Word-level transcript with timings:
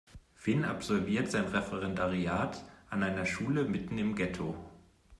Finn 0.33 0.65
absolviert 0.65 1.29
sein 1.29 1.45
Referendariat 1.45 2.63
an 2.89 3.03
einer 3.03 3.27
Schule 3.27 3.65
mitten 3.65 3.99
im 3.99 4.15
Ghetto. 4.15 4.55